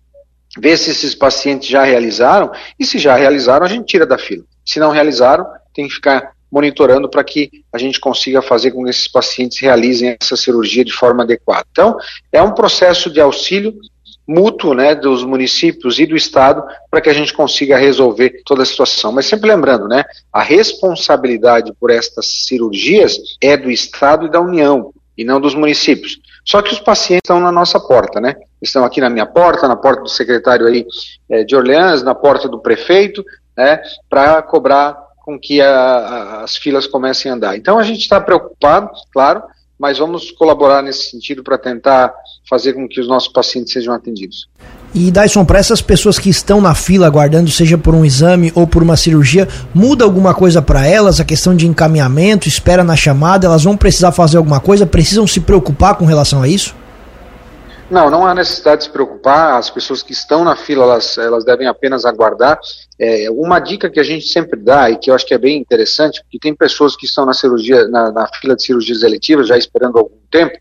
ver 0.57 0.77
se 0.77 0.91
esses 0.91 1.13
pacientes 1.13 1.67
já 1.67 1.83
realizaram, 1.83 2.49
e 2.79 2.85
se 2.85 2.97
já 2.97 3.13
realizaram, 3.13 3.65
a 3.65 3.69
gente 3.69 3.85
tira 3.85 4.05
da 4.05 4.17
fila. 4.17 4.45
Se 4.65 4.79
não 4.79 4.91
realizaram, 4.91 5.45
tem 5.73 5.89
que 5.89 5.95
ficar 5.95 6.31
monitorando 6.49 7.09
para 7.09 7.21
que 7.25 7.51
a 7.73 7.77
gente 7.77 7.99
consiga 7.99 8.41
fazer 8.41 8.71
com 8.71 8.85
que 8.85 8.91
esses 8.91 9.09
pacientes 9.09 9.59
realizem 9.59 10.15
essa 10.21 10.37
cirurgia 10.37 10.85
de 10.85 10.93
forma 10.93 11.23
adequada. 11.23 11.65
Então, 11.69 11.97
é 12.31 12.41
um 12.41 12.53
processo 12.53 13.11
de 13.11 13.19
auxílio 13.19 13.77
mútuo 14.27 14.73
né, 14.73 14.93
dos 14.93 15.23
municípios 15.23 15.99
e 15.99 16.05
do 16.05 16.15
Estado 16.15 16.63
para 16.91 16.99
que 16.99 17.09
a 17.09 17.13
gente 17.13 17.33
consiga 17.33 17.77
resolver 17.77 18.41
toda 18.45 18.63
a 18.63 18.65
situação. 18.65 19.11
Mas 19.11 19.25
sempre 19.25 19.49
lembrando, 19.49 19.87
né, 19.87 20.03
a 20.33 20.43
responsabilidade 20.43 21.73
por 21.79 21.89
estas 21.89 22.45
cirurgias 22.45 23.17
é 23.41 23.55
do 23.55 23.71
Estado 23.71 24.25
e 24.25 24.29
da 24.29 24.41
União, 24.41 24.91
e 25.17 25.23
não 25.23 25.39
dos 25.39 25.55
municípios. 25.55 26.19
Só 26.45 26.61
que 26.61 26.73
os 26.73 26.79
pacientes 26.79 27.21
estão 27.25 27.39
na 27.39 27.51
nossa 27.51 27.79
porta, 27.79 28.21
né? 28.21 28.35
Estão 28.61 28.85
aqui 28.85 29.01
na 29.01 29.09
minha 29.09 29.25
porta, 29.25 29.67
na 29.67 29.75
porta 29.75 30.01
do 30.01 30.09
secretário 30.09 30.67
aí 30.67 30.85
é, 31.29 31.43
de 31.43 31.55
Orleans, 31.55 32.03
na 32.03 32.15
porta 32.15 32.47
do 32.47 32.59
prefeito, 32.59 33.23
né, 33.55 33.81
para 34.09 34.41
cobrar 34.41 34.95
com 35.25 35.37
que 35.37 35.61
a, 35.61 35.69
a, 35.69 36.43
as 36.43 36.55
filas 36.55 36.87
comecem 36.87 37.29
a 37.29 37.35
andar. 37.35 37.57
Então 37.57 37.77
a 37.77 37.83
gente 37.83 37.99
está 37.99 38.21
preocupado, 38.21 38.91
claro, 39.11 39.43
mas 39.79 39.97
vamos 39.97 40.31
colaborar 40.31 40.81
nesse 40.81 41.11
sentido 41.11 41.43
para 41.43 41.57
tentar 41.57 42.13
fazer 42.49 42.73
com 42.73 42.87
que 42.87 42.99
os 42.99 43.07
nossos 43.07 43.29
pacientes 43.29 43.73
sejam 43.73 43.93
atendidos. 43.93 44.47
E 44.93 45.11
Dyson, 45.11 45.45
para 45.45 45.59
essas 45.59 45.81
pessoas 45.81 46.17
que 46.17 46.29
estão 46.29 46.59
na 46.59 46.73
fila 46.73 47.05
aguardando, 47.05 47.51
seja 47.51 47.77
por 47.77 47.93
um 47.93 48.03
exame 48.03 48.51
ou 48.55 48.65
por 48.65 48.81
uma 48.81 48.97
cirurgia, 48.97 49.47
muda 49.73 50.03
alguma 50.03 50.33
coisa 50.33 50.61
para 50.61 50.87
elas? 50.87 51.19
A 51.19 51.25
questão 51.25 51.55
de 51.55 51.67
encaminhamento, 51.67 52.47
espera 52.47 52.83
na 52.83 52.95
chamada, 52.95 53.45
elas 53.45 53.63
vão 53.63 53.77
precisar 53.77 54.11
fazer 54.11 54.37
alguma 54.37 54.59
coisa? 54.59 54.85
Precisam 54.85 55.27
se 55.27 55.39
preocupar 55.39 55.95
com 55.95 56.05
relação 56.05 56.41
a 56.41 56.47
isso? 56.47 56.73
Não, 57.89 58.09
não 58.09 58.27
há 58.27 58.33
necessidade 58.33 58.79
de 58.79 58.83
se 58.85 58.89
preocupar. 58.89 59.57
As 59.57 59.69
pessoas 59.69 60.03
que 60.03 60.11
estão 60.11 60.43
na 60.43 60.55
fila, 60.55 60.83
elas, 60.83 61.17
elas 61.17 61.45
devem 61.45 61.67
apenas 61.67 62.05
aguardar. 62.05 62.59
É, 62.99 63.29
uma 63.31 63.59
dica 63.59 63.89
que 63.89 63.99
a 63.99 64.03
gente 64.03 64.27
sempre 64.27 64.59
dá 64.59 64.89
e 64.89 64.97
que 64.97 65.09
eu 65.09 65.15
acho 65.15 65.25
que 65.25 65.33
é 65.33 65.37
bem 65.37 65.57
interessante, 65.57 66.21
porque 66.21 66.39
tem 66.39 66.53
pessoas 66.53 66.97
que 66.97 67.05
estão 67.05 67.25
na 67.25 67.33
cirurgia, 67.33 67.87
na, 67.87 68.11
na 68.11 68.27
fila 68.41 68.55
de 68.55 68.63
cirurgias 68.63 69.03
eletivas 69.03 69.47
já 69.47 69.57
esperando 69.57 69.97
algum 69.97 70.17
tempo 70.29 70.57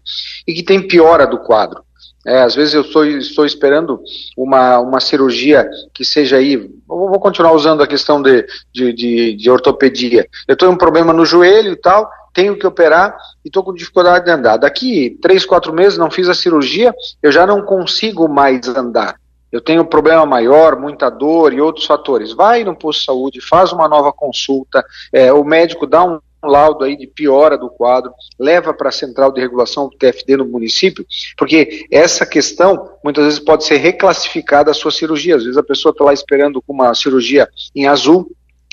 e 0.46 0.54
que 0.54 0.62
tem 0.62 0.86
piora 0.86 1.26
do 1.26 1.38
quadro. 1.38 1.84
É, 2.24 2.42
às 2.42 2.56
vezes 2.56 2.74
eu 2.74 2.80
estou, 2.80 3.04
estou 3.04 3.46
esperando 3.46 4.00
uma, 4.36 4.80
uma 4.80 5.00
cirurgia 5.00 5.68
que 5.94 6.04
seja 6.04 6.36
aí. 6.36 6.56
Vou 6.86 7.20
continuar 7.20 7.52
usando 7.52 7.84
a 7.84 7.86
questão 7.86 8.20
de, 8.20 8.44
de, 8.72 8.92
de, 8.92 9.36
de 9.36 9.50
ortopedia. 9.50 10.26
Eu 10.48 10.56
com 10.56 10.66
um 10.66 10.76
problema 10.76 11.12
no 11.12 11.24
joelho 11.24 11.72
e 11.72 11.76
tal, 11.76 12.10
tenho 12.36 12.54
que 12.54 12.66
operar 12.66 13.16
e 13.42 13.48
estou 13.48 13.64
com 13.64 13.72
dificuldade 13.72 14.26
de 14.26 14.30
andar. 14.30 14.58
Daqui 14.58 15.18
três, 15.22 15.46
quatro 15.46 15.72
meses, 15.72 15.96
não 15.96 16.10
fiz 16.10 16.28
a 16.28 16.34
cirurgia, 16.34 16.94
eu 17.22 17.32
já 17.32 17.46
não 17.46 17.62
consigo 17.62 18.28
mais 18.28 18.68
andar. 18.68 19.16
Eu 19.50 19.58
tenho 19.58 19.86
problema 19.86 20.26
maior, 20.26 20.78
muita 20.78 21.08
dor 21.08 21.54
e 21.54 21.62
outros 21.62 21.86
fatores. 21.86 22.34
Vai 22.34 22.62
no 22.62 22.76
posto 22.76 22.98
de 22.98 23.04
saúde, 23.06 23.40
faz 23.40 23.72
uma 23.72 23.88
nova 23.88 24.12
consulta, 24.12 24.84
é, 25.10 25.32
o 25.32 25.42
médico 25.42 25.86
dá 25.86 26.04
um 26.04 26.20
laudo 26.42 26.84
aí 26.84 26.94
de 26.94 27.06
piora 27.06 27.56
do 27.56 27.70
quadro, 27.70 28.12
leva 28.38 28.74
para 28.74 28.90
a 28.90 28.92
central 28.92 29.32
de 29.32 29.40
regulação 29.40 29.88
do 29.88 29.96
TFD 29.96 30.36
no 30.36 30.44
município, 30.44 31.06
porque 31.38 31.86
essa 31.90 32.26
questão 32.26 32.90
muitas 33.02 33.24
vezes 33.24 33.38
pode 33.40 33.64
ser 33.64 33.78
reclassificada 33.78 34.70
a 34.70 34.74
sua 34.74 34.90
cirurgia. 34.90 35.36
Às 35.36 35.44
vezes 35.44 35.56
a 35.56 35.62
pessoa 35.62 35.90
está 35.90 36.04
lá 36.04 36.12
esperando 36.12 36.60
com 36.60 36.74
uma 36.74 36.94
cirurgia 36.94 37.48
em 37.74 37.86
azul, 37.86 38.30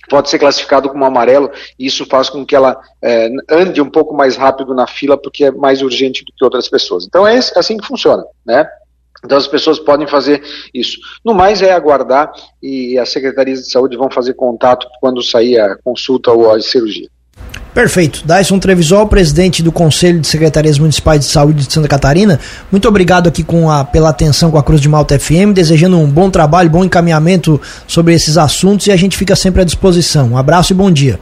pode 0.09 0.29
ser 0.29 0.39
classificado 0.39 0.89
como 0.89 1.05
amarelo, 1.05 1.51
e 1.77 1.85
isso 1.85 2.05
faz 2.05 2.29
com 2.29 2.45
que 2.45 2.55
ela 2.55 2.79
é, 3.01 3.29
ande 3.49 3.81
um 3.81 3.89
pouco 3.89 4.13
mais 4.15 4.35
rápido 4.35 4.73
na 4.73 4.87
fila, 4.87 5.17
porque 5.17 5.45
é 5.45 5.51
mais 5.51 5.81
urgente 5.81 6.23
do 6.23 6.33
que 6.35 6.43
outras 6.43 6.67
pessoas. 6.69 7.05
Então 7.05 7.27
é 7.27 7.37
assim 7.37 7.77
que 7.77 7.87
funciona, 7.87 8.23
né? 8.45 8.67
Então 9.23 9.37
as 9.37 9.47
pessoas 9.47 9.79
podem 9.79 10.05
fazer 10.05 10.43
isso. 10.73 10.99
No 11.23 11.33
mais 11.33 11.61
é 11.61 11.71
aguardar 11.71 12.31
e 12.61 12.97
as 12.97 13.09
secretarias 13.09 13.59
de 13.59 13.71
saúde 13.71 13.95
vão 13.95 14.11
fazer 14.11 14.33
contato 14.33 14.85
quando 14.99 15.23
sair 15.23 15.59
a 15.59 15.77
consulta 15.77 16.31
ou 16.31 16.51
a 16.51 16.59
cirurgia. 16.59 17.07
Perfeito. 17.73 18.21
Dyson 18.23 18.59
Trevisol, 18.59 19.07
presidente 19.07 19.63
do 19.63 19.71
Conselho 19.71 20.19
de 20.19 20.27
Secretarias 20.27 20.77
Municipais 20.77 21.21
de 21.21 21.25
Saúde 21.25 21.65
de 21.65 21.73
Santa 21.73 21.87
Catarina, 21.87 22.39
muito 22.71 22.87
obrigado 22.87 23.27
aqui 23.27 23.43
com 23.43 23.69
a, 23.69 23.83
pela 23.83 24.09
atenção 24.09 24.51
com 24.51 24.59
a 24.59 24.63
Cruz 24.63 24.79
de 24.79 24.87
Malta 24.87 25.17
FM, 25.17 25.53
desejando 25.55 25.97
um 25.97 26.07
bom 26.07 26.29
trabalho, 26.29 26.69
bom 26.69 26.83
encaminhamento 26.83 27.59
sobre 27.87 28.13
esses 28.13 28.37
assuntos 28.37 28.85
e 28.85 28.91
a 28.91 28.95
gente 28.95 29.17
fica 29.17 29.35
sempre 29.35 29.63
à 29.63 29.65
disposição. 29.65 30.27
Um 30.33 30.37
abraço 30.37 30.71
e 30.71 30.75
bom 30.75 30.91
dia. 30.91 31.19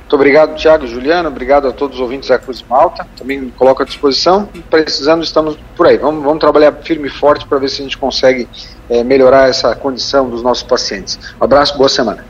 Muito 0.00 0.14
obrigado, 0.14 0.56
Tiago 0.56 0.86
Juliano, 0.86 1.28
obrigado 1.28 1.66
a 1.68 1.72
todos 1.72 1.96
os 1.96 2.00
ouvintes 2.00 2.28
da 2.28 2.38
Cruz 2.38 2.58
de 2.58 2.64
Malta, 2.68 3.06
também 3.16 3.40
me 3.40 3.50
coloco 3.50 3.82
à 3.82 3.84
disposição, 3.84 4.48
precisando 4.70 5.24
estamos 5.24 5.58
por 5.76 5.86
aí, 5.86 5.96
vamos, 5.96 6.22
vamos 6.24 6.38
trabalhar 6.38 6.72
firme 6.82 7.08
e 7.08 7.10
forte 7.10 7.44
para 7.44 7.58
ver 7.58 7.68
se 7.68 7.80
a 7.80 7.84
gente 7.84 7.98
consegue 7.98 8.48
é, 8.88 9.02
melhorar 9.02 9.48
essa 9.48 9.74
condição 9.74 10.30
dos 10.30 10.44
nossos 10.44 10.62
pacientes. 10.62 11.18
Um 11.40 11.44
abraço, 11.44 11.76
boa 11.76 11.88
semana. 11.88 12.24